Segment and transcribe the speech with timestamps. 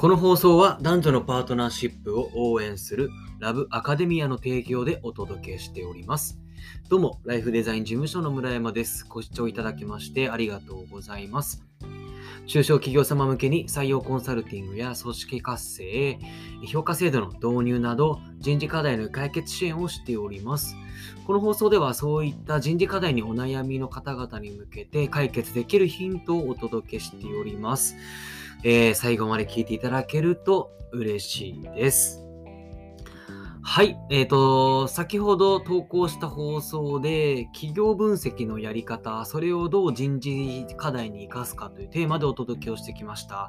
[0.00, 6.38] この放送は男女のパートナーシップを応援するラブアカデミアの提供でお届けしております。
[6.88, 9.04] どうも、ライフデザイン事務所の村山です。
[9.06, 11.62] ご視聴いただきましてありがとうございます。
[12.46, 16.18] 中小企業様向けに採用コンサルティングや組織活性、
[16.66, 20.76] 評価制度の導入など人事課題の解決支援をしております。
[21.26, 27.96] この放送ではそういった人事課題にお悩みの方々に向けて解決できるヒントをお届けしております。
[28.64, 32.30] えー最後まで聞いていただけると嬉しいです。
[33.62, 33.96] はい。
[34.10, 43.48] えっ、と、先ほど投稿した放送で、企業分析のやり方、それをどう人事課題に生かすかというテーマでお届けをしてきました。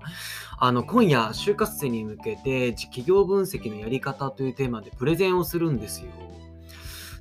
[0.60, 6.12] あの、今夜、就活生に向けて、企業分析のやり方というテーマでプレゼンをするんですよ。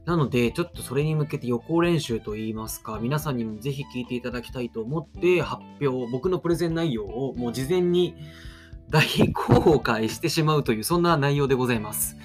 [0.06, 8.14] なので、ちょっとそれに向けて予行練習といいますか、皆さんにもぜひ聞いていただきたいと思って発表、僕のプレゼン内容をもう事前に
[8.88, 12.16] 大公開してしまうという、そんな内容でございます。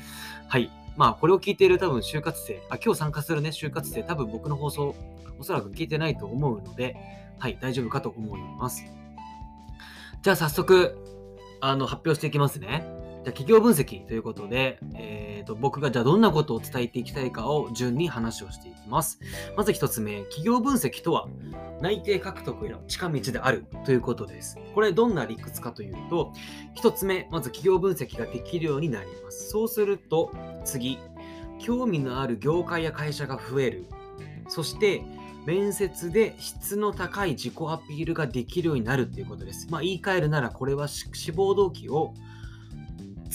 [0.48, 0.72] はい。
[0.98, 4.96] まあ、これを聞いている多分就活生、あ、今日参加するね、就活生、多分僕の放送、
[5.38, 6.96] おそらく聞いてないと思うので、
[7.38, 8.86] はい、大丈夫かと思います。
[10.22, 10.98] じゃあ早速、
[11.60, 13.05] あの、発表していきますね。
[13.26, 19.20] じゃあ企業分析ということで、えー、と僕がじゃあどんなことを伝えていきたいかを順に話をしていきます。
[19.58, 21.28] まず一つ目、企業分析とは
[21.82, 24.60] 内定獲得への近道であるということです。
[24.76, 26.34] これどんな理屈かというと、
[26.76, 29.50] 一つ目、まず企業分析ができるようになります。
[29.50, 30.32] そうすると、
[30.64, 31.00] 次、
[31.58, 33.86] 興味のある業界や会社が増える。
[34.50, 35.02] そして、
[35.48, 39.68] 面接で質の高い自己アピールができるようになるということです。
[39.72, 42.14] まあ言い換えるならこれは志望動機を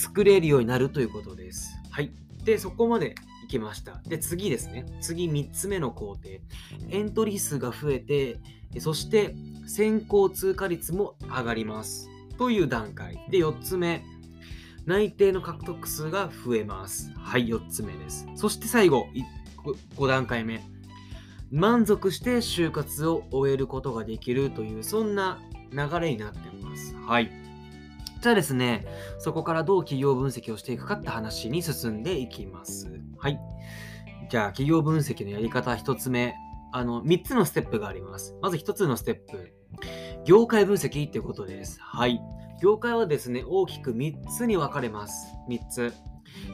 [0.01, 1.77] 作れるようになるということです。
[1.91, 2.11] はい。
[2.43, 3.13] で、そこまで
[3.43, 4.01] いきました。
[4.07, 4.87] で、次ですね。
[4.99, 6.29] 次3つ目の工程。
[6.89, 8.39] エントリー数が増えて、
[8.79, 9.35] そして
[9.67, 12.09] 先行通過率も上がります。
[12.39, 13.23] という段階。
[13.29, 14.03] で、4つ目。
[14.87, 17.11] 内定の獲得数が増えます。
[17.15, 18.27] はい、4つ目です。
[18.33, 19.07] そして最後、
[19.95, 20.63] 5段階目。
[21.51, 25.37] 満足して就活を終えることができるという、そんな
[25.71, 26.95] 流れになっています。
[26.95, 27.29] はい。
[28.21, 28.85] じゃあですね、
[29.17, 33.01] そこからどう企業分析をしていくかって話に進んでいきます。
[33.17, 33.39] はい。
[34.29, 36.35] じゃあ、企業分析のやり方1つ目。
[36.71, 38.37] あの、3つのステップがあります。
[38.41, 39.53] まず1つのステップ。
[40.23, 41.79] 業界分析っていうことです。
[41.81, 42.21] はい。
[42.61, 45.33] 業界はですね、大きく3つに分かれます。
[45.49, 45.93] 3つ。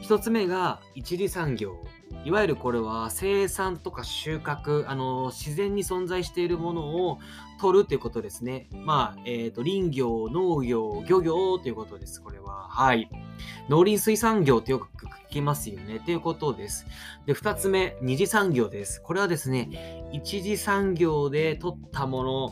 [0.08, 1.84] 1つ目が一次産業。
[2.24, 7.18] いわゆるこれは生産とか収穫、あの、自然に存在しているものを
[7.60, 8.68] 取るということですね。
[8.72, 12.20] まあ、えっ、と、林業、農業、漁業ということです。
[12.20, 12.68] これは。
[12.68, 13.08] はい。
[13.68, 16.00] 農林水産業ってよく聞きますよね。
[16.00, 16.86] ということです。
[17.26, 19.00] で、二つ目、二次産業です。
[19.02, 22.44] これはですね、一次産業で取ったもの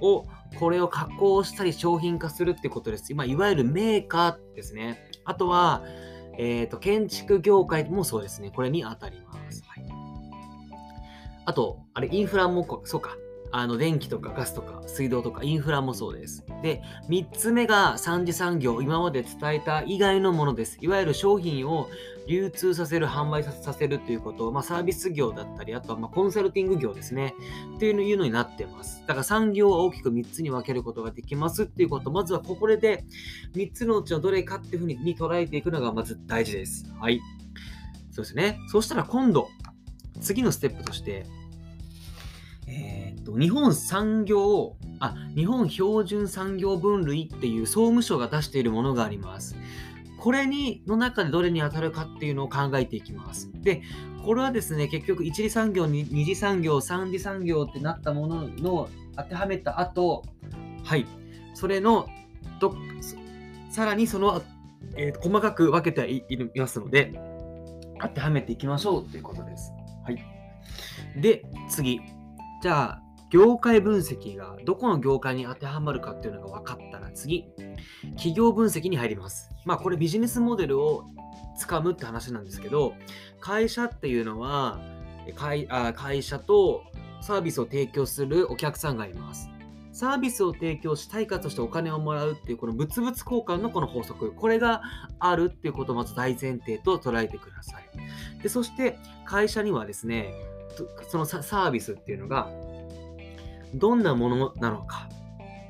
[0.00, 0.26] を、
[0.58, 3.14] これを加工したり商品化するってことです。
[3.14, 5.10] まあ、いわゆるメーカーですね。
[5.24, 5.82] あとは、
[6.38, 8.50] えっ、と、建築業界もそうですね。
[8.50, 9.62] これに当たります。
[9.66, 9.84] はい。
[11.44, 13.16] あと、あれ、インフラも、そうか。
[13.52, 16.44] あの、電気とかガスとか水道とかインフラもそうです。
[16.62, 20.78] で、3つ目が三次産業、今まで伝えた以外のものです。
[20.80, 21.88] いわゆる商品を
[22.26, 27.34] 流通させる、販売させるということ、まあ、サービス業だったり、あとはまコンサルティング業ですね。
[27.76, 29.02] っていうのになってます。
[29.06, 33.04] だから産業は大きく3つに分けることができますっていうこと、まずはここで
[33.54, 36.86] 3つのうちのどれかっていうふうにに捉えていくのがまず大事です。
[36.98, 37.20] はい。
[38.12, 38.58] そうですね。
[38.68, 39.48] そうしたら今度、
[40.20, 41.26] 次のステップとして、
[42.72, 49.56] えーっと、日本産業、あ、日本標準産業分類っていう総務省が出しているものがあります。
[50.18, 53.50] これに、の中でどれに当たるかっていうのを考えていきます。
[53.60, 53.82] で、
[54.24, 60.22] これはですね、結局、一次産業、に二次産業、三次産業ってなったものの当てはめた後、
[60.84, 61.06] はい、
[61.54, 62.06] それの、
[62.60, 62.74] ど
[63.70, 64.42] さらにその、
[64.96, 67.20] えー細かく分けていいますので、
[68.00, 69.72] 当てはめていきましょうということです。
[70.04, 70.24] はい。
[71.20, 72.00] で、次。
[72.62, 77.46] じゃあ、業界分析がどこの業界に当てはまるかっていうのが分かったら次、
[78.10, 79.50] 企業分析に入ります。
[79.64, 81.06] まあこれビジネスモデルを
[81.58, 82.94] つかむって話なんですけど、
[83.40, 84.78] 会社っていうのは
[85.34, 86.84] 会あ会社と
[87.20, 89.48] サービスを提供するお客さんがいます。
[89.90, 94.82] サービスを提供し対価としてお金をもらうっていうこの物々交換のこの法則、これが
[95.18, 98.40] あるっていうことをまず大前提と捉えてください。
[98.40, 100.32] で、そして会社にはですね、
[101.08, 102.50] そのサービスっていうのが
[103.74, 105.08] どんなものなのか。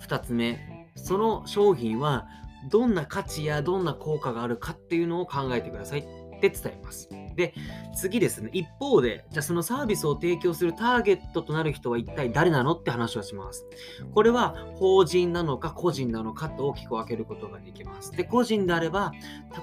[0.00, 2.26] 二つ目、その商品は
[2.70, 6.00] どんな価値やどんな効果があるかっていうのを考えてください。
[6.00, 7.08] って伝えます。
[7.37, 7.54] で、
[7.94, 13.64] 次ですね、一方で、じゃあそのサービスを提供するターゲットとなる人は一体誰なのって話をします。
[14.12, 18.10] これは法人なのか個人なのかと大きく分けることができます。
[18.12, 19.12] で、個人であれば、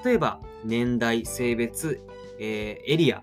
[0.05, 1.99] 例えば年代、性別、
[2.39, 3.21] えー、エリア、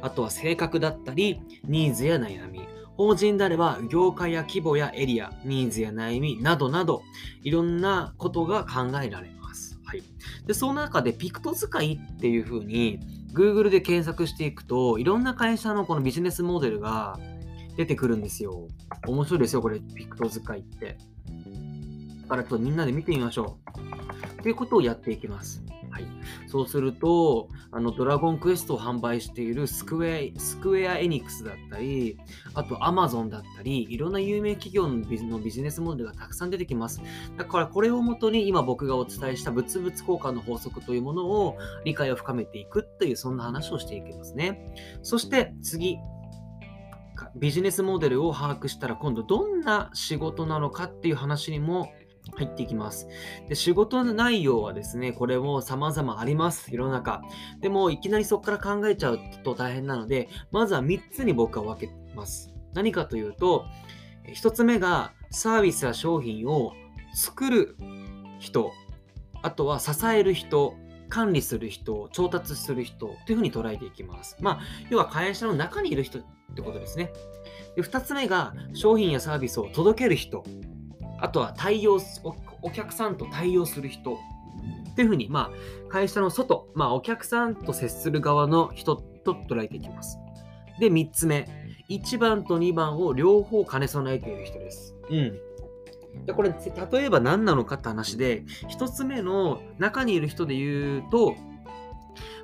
[0.00, 2.60] あとは性格だったり、ニーズや悩み、
[2.96, 7.02] 法人であれば、業界や規模やエリア、ニーズや悩みなどなど、
[7.42, 9.78] いろんなことが考えられます。
[9.84, 10.02] はい。
[10.46, 12.98] で、その中で、ピクト使いっていう風に、
[13.32, 17.18] Google で検索していくと、いろんな会社のこのビジネスモデルが
[17.76, 18.66] 出てくるんですよ。
[19.06, 20.98] 面白いですよ、これ、ピクト使いって。
[22.22, 23.58] だからちょっとみんなで見てみましょ
[24.38, 24.42] う。
[24.42, 25.62] ということをやっていきます。
[26.48, 32.18] そうすると、あのドラゴンクエストを販売しているスクエアスクエア・エニックスだったり、
[32.54, 37.02] あとアマゾンだったり、いろんな有名企業のビのビジネスモデルがたくさん出てきます。
[37.36, 44.74] だからこれをもとに今僕がお伝えした物々交換の法則というものを理解を深めていくというそんな話をしていきますね。
[45.02, 45.98] そして次、
[47.36, 51.90] ビジネスモデルを把握したら今度どんな仕事なのかっていう話にも
[52.36, 53.08] 入っていきます。
[53.48, 57.22] で仕事の内容はですね、これも様々あります、世の中。
[57.60, 62.52] でも、いきなりそこから考えちゃうと大変なので、まずは3つに僕は分けます。
[62.74, 63.66] 何かというと、
[64.26, 66.72] 1つ目がサービスや商品を
[67.14, 67.76] 作る
[68.38, 68.72] 人、
[69.42, 70.74] あとは支える人、
[71.08, 74.36] 管理する人、調達する人というふうに捉えていきます。
[74.40, 74.60] まあ、
[74.90, 76.22] 要は会社の中にいる人っ
[76.54, 77.12] てことですね。
[77.76, 80.44] で2つ目が商品やサービスを届ける人。
[81.20, 90.18] あとは対応お、お客さんと対応する人っていうふうに、まあ、会社の外、まあ、お客さんと接する側の人と捉えていきます。
[90.80, 91.48] で、3つ目。
[91.88, 94.94] 1番と2番を両方兼ね備えている人です。
[95.10, 95.38] うん。
[96.26, 96.52] でこれ、
[96.92, 101.36] 例えば何なのかって話で、1つ目の中にいる人で言うと、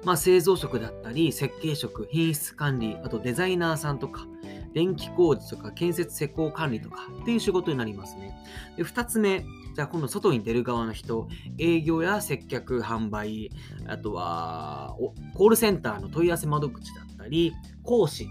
[0.05, 4.27] まあ、製造職だったり、設計職、品質管理、あとデザイナーさんとか、
[4.75, 8.37] 電気工事とか建設施工管理とかっていう仕事になりますね。
[8.77, 9.45] で、2つ目、
[9.75, 11.29] じゃあ今度外に出る側の人、
[11.59, 13.51] 営業や接客、販売、
[13.87, 14.97] あとは
[15.35, 18.29] コールセンターの問い合わせ窓口だったり、講師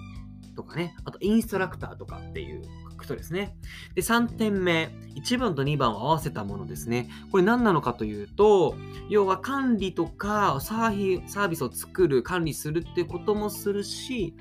[0.56, 2.62] とかね、あとインストラクターとかっていう
[3.02, 3.58] 人ですね。
[3.96, 7.10] で、3点目、1番と2番を合わせたものですね。
[7.32, 8.76] これ何なのかというと、
[9.10, 14.36] 要は管理とかサービスを作る、管理するってこともするし、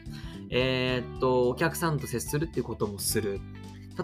[0.55, 3.41] えー、っと、お客さんと接するっていうこともする。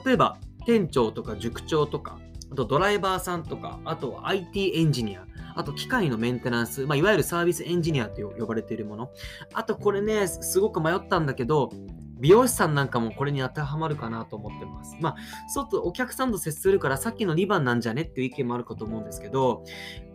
[0.05, 2.19] 例えば、店長とか塾長とか、
[2.51, 9.11] あとドライバーさんとか、あと IT エンジニア、あと機械のメンテナンス、まあ、いわゆるサービスエンジニアと呼ばれているもの。
[9.53, 11.71] あとこれね、すごく迷ったんだけど、
[12.19, 14.97] 美容師さんなんかもこれに当てはまるかなと思ってます。
[15.01, 15.17] まあ、
[15.49, 19.65] 外、お客さんと接するからさっきの2番なんじゃねっていう意見もあるかと思うんですけど、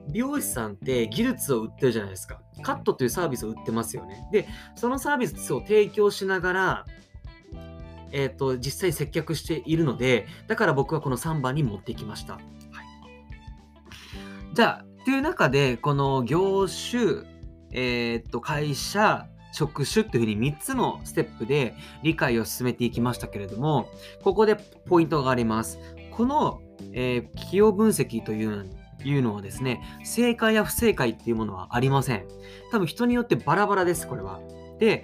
[0.10, 2.42] 美容師さんって技術を売ってるじゃないですか。
[2.62, 4.28] カットというサービスを売ってますよね。
[4.32, 6.86] で、そのサービスを提供しながら、
[8.12, 12.34] えっ、ー、と、実際接客しているので、だから僕はこの3番に持ってきました。
[12.34, 12.44] はい、
[14.54, 17.24] じゃあ、という中で、この業種、
[17.72, 23.88] えっ、ー、と、会社、職種っていうふうに3つのステップで理解を進めていきましたけれども、
[24.24, 25.80] ここでポイントがあります。
[26.12, 26.60] この、
[26.92, 28.70] えー、企業分析という
[29.04, 32.26] いうのはですね、正解や不正解っていうものはありません。
[32.72, 34.40] 多分人によってバラバラです、これは。
[34.80, 35.04] で、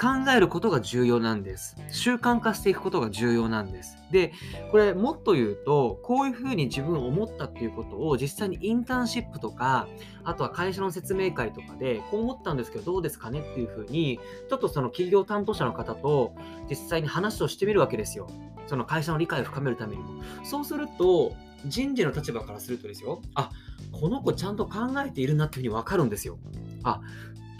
[0.00, 1.76] 考えることが重要なんです。
[1.90, 3.98] 習慣化していくことが重要なんです。
[4.10, 4.32] で、
[4.70, 9.88] これもっと言うと、こういうふうに自分を思ったっていうことを実際にインターンシップとか、
[10.24, 16.34] あとは会社の説明会とかで、こう思ったんですけどどうですかねっていうふうに、ちょっとその企業担当者の方と
[16.70, 18.26] 実際に話をしてみるわけですよ。
[18.66, 20.22] その会社の理解を深めるためにも。
[20.44, 21.34] そうすると、
[21.66, 23.50] 人事の立場からするとですよ、あ、
[23.92, 26.38] この子ちゃんと考えているなっていうふうにわかるんですよ。
[26.84, 27.02] あ、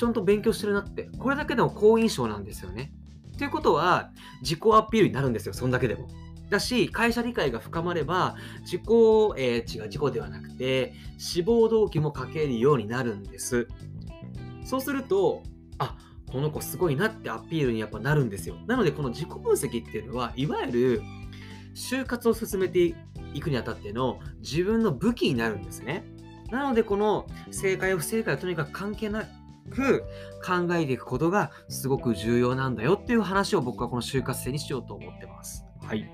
[0.01, 1.11] ちゃんと勉強してるなって。
[1.19, 2.91] これだけでも好印象なんですよね。
[3.37, 6.09] ということは、自己アピールになるんですよ、そんだけでも。
[6.49, 8.83] だし、会社理解が深まれば、自己、
[9.37, 13.69] えー、違う、自己ではなくて、志望動機も書けるようになるんです。
[14.65, 15.43] そうすると、
[15.77, 15.99] あ、
[16.33, 18.57] この子すごいなってアピールにやっぱなるんですよ。
[18.67, 21.03] なので、この自己分析っていうのは、いわゆる、
[21.75, 22.95] 就活を進めて
[23.35, 26.07] いくにあたっての自分の武器になるんですね。
[26.51, 29.40] なので、この正解不正解はとにかく関係ない
[29.71, 30.03] く
[30.45, 35.65] 考えていくことがすごく重要なんだよっていう話を僕はこの就活生にしようと思ってます。
[35.83, 36.11] はい。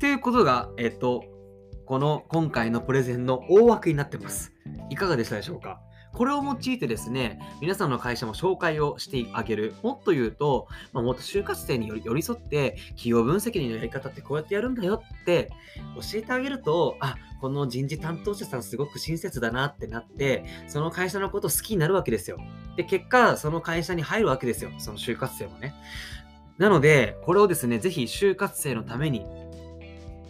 [0.00, 1.24] ということが、えっと、
[1.86, 4.52] この今回のプレゼンの大枠になってます。
[4.90, 5.80] いかがでしたでしょうか？
[6.12, 9.74] これを用いてですね、皆さんの会社も紹介をしてあげる。
[9.82, 15.50] もっと言うと、まあ、もっと就活生に寄り添って、企業分析のやり方ってこうやってやるんだよって
[15.94, 22.38] 教えてあげると、あ、この人事担当者さんすごく親切だなってなって、その会社のこと好きになるわけですよ。
[22.76, 24.70] で、結果、その会社に入るわけですよ。
[24.78, 25.74] その就活生もね。
[26.58, 29.24] なので、これをですね、ぜひ就活生のために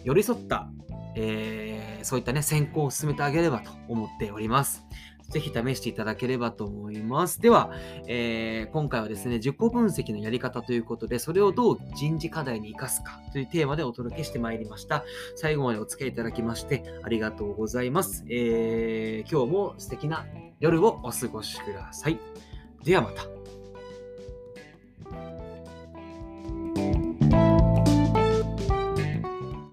[0.03, 0.69] 寄り添った、
[1.15, 4.85] えー、そういったね、選考を進めてあげればと思っております。
[5.29, 7.39] ぜひ試していただければと思います。
[7.41, 7.71] では、
[8.07, 15.03] えー、今回はですね、自己分析のやり方ということで、それをどう人事課題に生かすかというテーマでお届けしてまいりました。
[15.35, 18.25] 最後までお付き合いいただきましてありがとうございます。
[18.29, 20.25] えー、今日も素敵な
[20.59, 22.19] 夜をお過ごしください。
[22.83, 23.38] ではまた。